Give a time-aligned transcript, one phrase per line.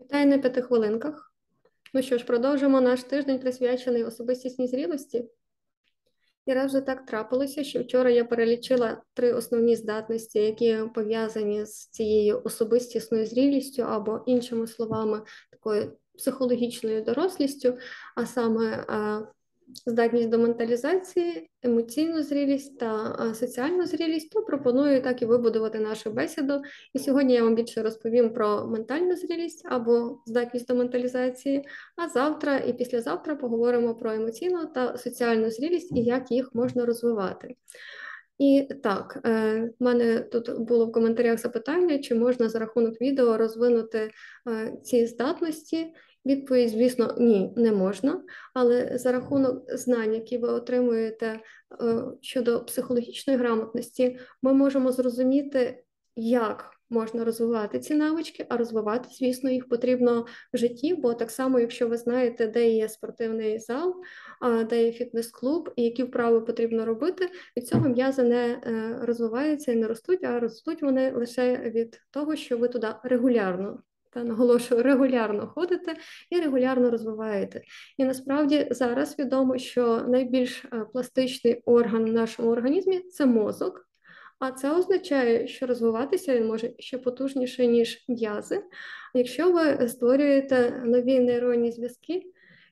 [0.00, 1.32] Вітаю на п'яти хвилинках.
[1.94, 5.24] Ну що ж, продовжимо наш тиждень присвячений особистісній зрілості.
[6.46, 11.86] І раз вже так трапилося, що вчора я перелічила три основні здатності, які пов'язані з
[11.88, 17.78] цією особистісною зрілістю, або, іншими словами, такою психологічною дорослістю,
[18.16, 18.84] а саме
[19.86, 26.62] здатність до менталізації, емоційну зрілість та соціальну зрілість, то пропоную так і вибудувати нашу бесіду.
[26.94, 31.68] І сьогодні я вам більше розповім про ментальну зрілість або здатність до менталізації.
[31.96, 37.54] А завтра і післязавтра поговоримо про емоційну та соціальну зрілість і як їх можна розвивати.
[38.38, 43.36] І так, е, в мене тут було в коментарях запитання, чи можна за рахунок відео
[43.36, 44.10] розвинути
[44.48, 45.94] е, ці здатності.
[46.26, 48.22] Відповідь, звісно, ні, не можна.
[48.54, 51.40] Але за рахунок знань, які ви отримуєте е,
[52.20, 55.84] щодо психологічної грамотності, ми можемо зрозуміти,
[56.16, 61.60] як можна розвивати ці навички, а розвивати, звісно, їх потрібно в житті, бо так само,
[61.60, 63.94] якщо ви знаєте, де є спортивний зал,
[64.70, 69.76] де є фітнес-клуб, і які вправи потрібно робити, від цього м'язи не е, розвиваються і
[69.76, 73.82] не ростуть, а ростуть вони лише від того, що ви туди регулярно
[74.12, 75.96] та наголошую, регулярно ходите
[76.30, 77.62] і регулярно розвиваєте.
[77.96, 83.87] І насправді зараз відомо, що найбільш е, пластичний орган в нашому організмі це мозок.
[84.38, 88.62] А це означає, що розвиватися він може ще потужніше, ніж м'язи.
[89.14, 92.22] Якщо ви створюєте нові нейронні зв'язки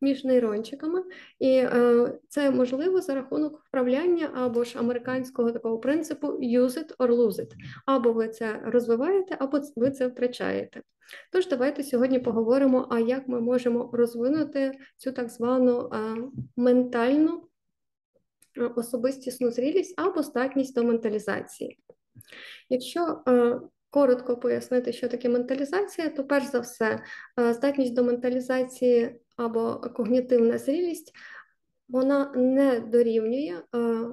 [0.00, 1.02] між нейрончиками,
[1.38, 7.08] і е, це можливо за рахунок вправляння або ж американського такого принципу use it or
[7.08, 7.50] lose it.
[7.86, 10.82] Або ви це розвиваєте, або ви це втрачаєте.
[11.32, 15.98] Тож давайте сьогодні поговоримо, а як ми можемо розвинути цю так звану е,
[16.56, 17.42] ментальну
[18.76, 21.78] особистісну зрілість або здатність до менталізації.
[22.68, 27.02] Якщо е, коротко пояснити, що таке менталізація, то перш за все,
[27.50, 31.12] здатність до менталізації або когнітивна зрілість,
[31.88, 33.62] вона не дорівнює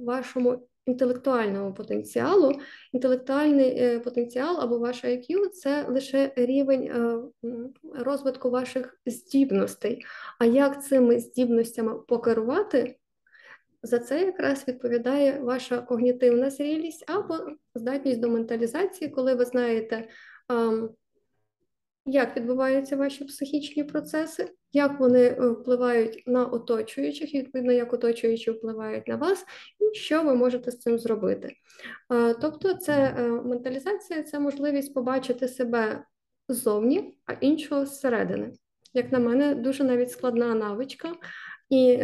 [0.00, 2.52] вашому інтелектуального потенціалу.
[2.92, 7.18] Інтелектуальний е, потенціал або ваш IQ– це лише рівень е,
[7.94, 10.04] розвитку ваших здібностей.
[10.38, 12.96] А як цими здібностями покерувати?
[13.86, 17.38] За це якраз відповідає ваша когнітивна зрілість або
[17.74, 20.08] здатність до менталізації, коли ви знаєте,
[22.06, 29.08] як відбуваються ваші психічні процеси, як вони е, впливають на оточуючих, відповідно, як оточуючі впливають
[29.08, 29.44] на вас,
[29.80, 31.52] і що ви можете з цим зробити.
[32.12, 36.04] Е, тобто, це е, менталізація це можливість побачити себе
[36.48, 38.52] ззовні, а іншого зсередини.
[38.94, 41.12] Як на мене, дуже навіть складна навичка.
[41.70, 41.98] І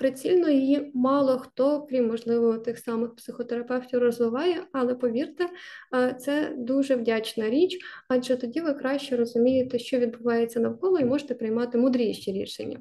[0.00, 5.48] Прицільно її мало хто, крім можливо, тих самих психотерапевтів, розвиває, але повірте,
[6.20, 7.78] це дуже вдячна річ,
[8.08, 12.78] адже тоді ви краще розумієте, що відбувається навколо, і можете приймати мудріші рішення.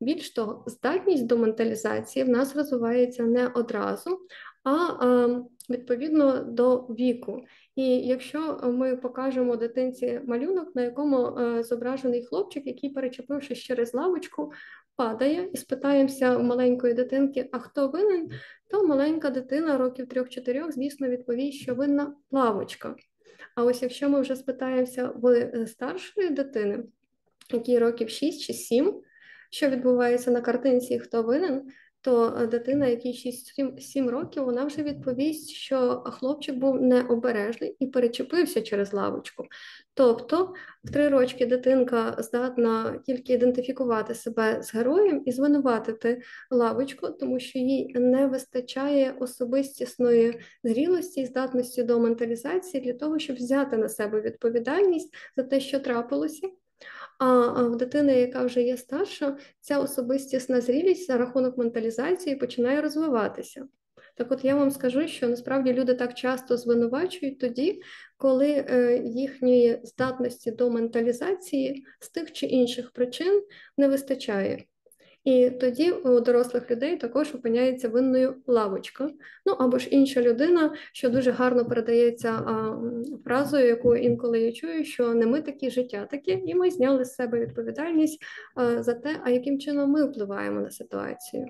[0.00, 4.18] Більш того, здатність до менталізації в нас розвивається не одразу,
[4.64, 5.38] а
[5.70, 7.44] відповідно до віку.
[7.76, 14.52] І якщо ми покажемо дитинці малюнок, на якому е, зображений хлопчик, який, перечепившись через лавочку,
[14.96, 18.30] падає і спитаємося у маленької дитинки, а хто винен,
[18.70, 22.96] то маленька дитина років трьох-чотирьох, звісно, відповість, що винна лавочка.
[23.54, 26.84] А ось якщо ми вже спитаємося в е, старшої дитини,
[27.52, 29.00] якій років 6 чи 7,
[29.50, 31.62] що відбувається на картинці, хто винен,
[32.06, 33.12] то е, дитина, якій
[33.58, 39.44] 6-7 років, вона вже відповість, що хлопчик був необережний і перечепився через лавочку.
[39.94, 47.40] Тобто, в три рочки дитинка здатна тільки ідентифікувати себе з героєм і звинуватити лавочку, тому
[47.40, 53.88] що їй не вистачає особистісної зрілості і здатності до менталізації для того, щоб взяти на
[53.88, 56.48] себе відповідальність за те, що трапилося.
[57.18, 63.68] А в дитини, яка вже є старша, ця особистісна зрілість за рахунок менталізації починає розвиватися.
[64.14, 67.82] Так от я вам скажу, що насправді люди так часто звинувачують тоді,
[68.16, 73.42] коли е, їхньої здатності до менталізації з тих чи інших причин
[73.76, 74.64] не вистачає.
[75.26, 79.10] І тоді у дорослих людей також опиняється винною лавочка.
[79.46, 82.78] Ну або ж інша людина, що дуже гарно передається а,
[83.24, 87.14] фразою, яку інколи я чую, що не ми такі життя такі, і ми зняли з
[87.14, 88.22] себе відповідальність
[88.54, 91.46] а, за те, а яким чином ми впливаємо на ситуацію.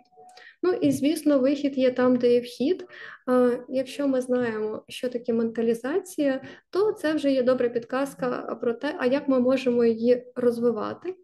[0.62, 2.86] Ну і звісно, вихід є там, де є вхід.
[3.26, 8.94] А, Якщо ми знаємо, що таке менталізація, то це вже є добра підказка про те,
[8.98, 11.14] а як ми можемо її розвивати.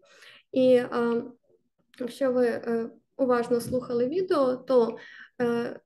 [0.51, 1.21] І а,
[1.99, 4.97] Якщо ви е, уважно слухали відео, то
[5.41, 5.79] е,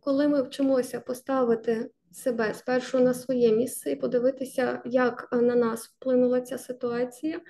[0.00, 6.40] коли ми вчимося поставити себе спершу на своє місце і подивитися, як на нас вплинула
[6.40, 7.40] ця ситуація.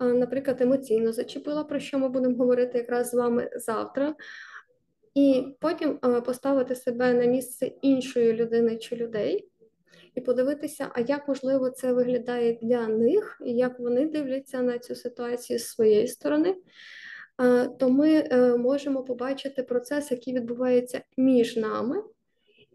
[0.00, 4.14] Наприклад, емоційно зачепила, про що ми будемо говорити якраз з вами завтра.
[5.14, 9.48] І потім поставити себе на місце іншої людини чи людей,
[10.14, 14.94] і подивитися, а як можливо це виглядає для них, і як вони дивляться на цю
[14.94, 16.56] ситуацію з своєї сторони.
[17.78, 22.02] То ми е, можемо побачити процес, який відбувається між нами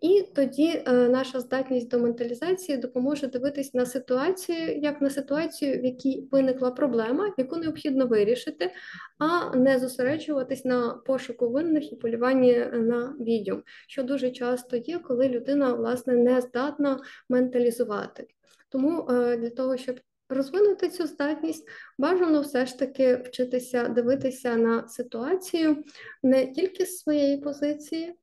[0.02, 5.86] і тоді е, наша здатність до менталізації допоможе дивитись на ситуацію, як на ситуацію, в
[5.86, 8.72] якій виникла проблема, яку необхідно вирішити,
[9.20, 15.30] а не зосереджуватись на пошуку винних і полюванні на відьом, що дуже часто є, коли
[15.30, 17.00] людина власне не здатна
[17.30, 18.28] менталізувати.
[18.70, 20.00] Тому е, для того, щоб
[20.30, 25.84] Розвинути цю здатність бажано все ж таки вчитися дивитися на ситуацію
[26.24, 28.16] не тільки з своєї позиції,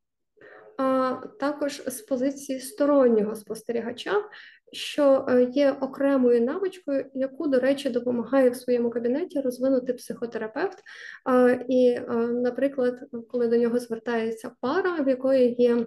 [0.79, 4.15] а також з позиції стороннього спостерігача,
[4.73, 10.79] що е, є окремою навичкою, яку, до речі, допомагає в своєму кабінеті розвинути психотерапевт.
[11.69, 12.01] І,
[12.33, 15.87] наприклад, коли до нього звертається пара, в якої є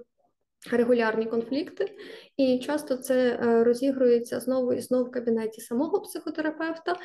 [0.71, 1.97] Регулярні конфлікти,
[2.37, 6.95] і часто це е, розігрується знову і знову в кабінеті самого психотерапевта,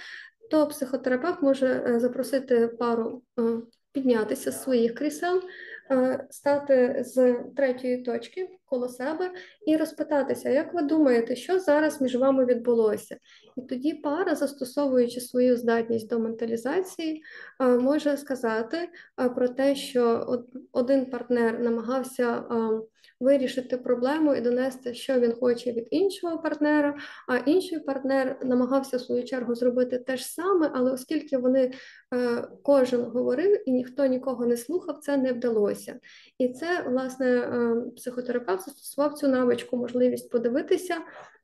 [0.50, 3.22] то психотерапевт може е, запросити пару
[3.92, 5.42] піднятися з своїх крісел,
[5.92, 9.30] Е, стати з третьої точки коло себе
[9.66, 13.16] і розпитатися, як ви думаєте, що зараз між вами відбулося?
[13.56, 17.22] І тоді пара, застосовуючи свою здатність до менталізації,
[17.60, 18.88] е, може сказати
[19.20, 20.26] е, про те, що
[20.72, 22.44] один партнер намагався
[23.22, 26.96] вирішити проблему і донести, що він хоче від іншого партнера,
[27.28, 31.72] а інший партнер намагався в свою чергу зробити те ж саме, але оскільки вони
[32.14, 36.00] е, кожен говорив і ніхто нікого не слухав, це не вдалося.
[36.38, 40.98] І це, власне, е, психотерапевт застосував цю навичку, можливість подивитися.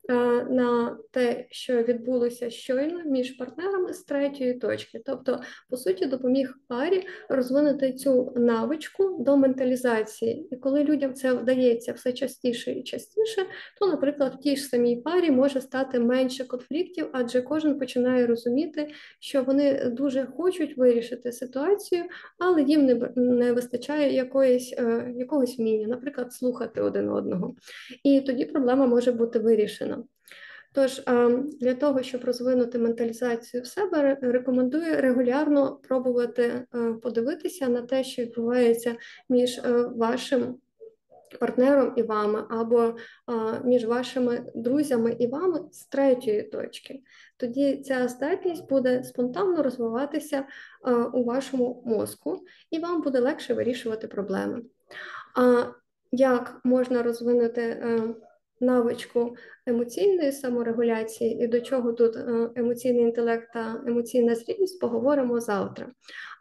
[0.09, 0.13] Е,
[0.49, 7.07] на те, що відбулося щойно між партнерами з третьої точки, тобто, по суті, допоміг парі
[7.29, 10.47] розвинути цю навичку до менталізації.
[10.51, 13.45] І коли людям це вдається все частіше і частіше,
[13.79, 18.87] то, наприклад, в тій ж самій парі може стати менше конфліктів, адже кожен починає розуміти,
[19.19, 22.03] що вони дуже хочуть вирішити ситуацію,
[22.39, 27.55] але їм не не вистачає якоїсь, е, якогось вміння, наприклад, слухати один одного.
[28.03, 29.98] І тоді проблема може бути вирішена.
[30.73, 31.01] Тож
[31.59, 38.21] для того, щоб розвинути менталізацію в себе, рекомендую регулярно пробувати е, подивитися на те, що
[38.21, 38.95] відбувається
[39.29, 40.57] між е, вашим
[41.39, 42.95] партнером і вами, або
[43.63, 47.01] між вашими друзями і вами з третьої точки.
[47.37, 50.45] Тоді ця здатність буде спонтанно розвиватися
[51.13, 54.61] у вашому мозку, і вам буде легше вирішувати проблеми.
[55.35, 55.65] А
[56.11, 58.15] як можна розвинути е,
[58.61, 59.35] навичку
[59.65, 65.87] емоційної саморегуляції і до чого тут е, емоційний інтелект та емоційна зрілість, поговоримо завтра.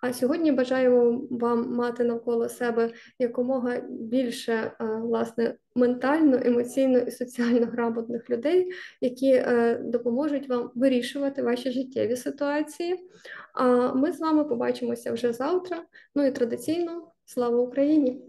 [0.02, 4.72] А сьогодні бажаємо вам мати навколо себе якомога більше е,
[5.02, 12.96] власне ментально, емоційно і соціально грамотних людей, які е, допоможуть вам вирішувати ваші життєві ситуації.
[13.54, 15.84] А ми з вами побачимося вже завтра.
[16.14, 18.22] Ну і традиційно слава Україні!